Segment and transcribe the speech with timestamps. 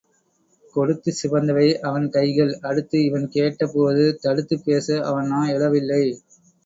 [0.75, 6.03] கொடுத்துச் சிவந்தவை அவன் கைகள் அடுத்து இவன் கேட்ட போது தடுத்துப் பேச அவன் நா எழவில்லை.